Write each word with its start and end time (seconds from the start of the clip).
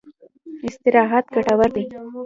استراحت 0.67 1.25
ګټور 1.35 1.69
دی. 1.75 1.83